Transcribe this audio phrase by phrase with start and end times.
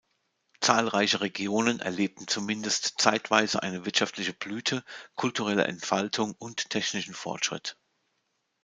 [0.61, 7.77] Zahlreiche Regionen erlebten zumindest zeitweise eine wirtschaftliche Blüte, kulturelle Entfaltung und technischen Fortschritt.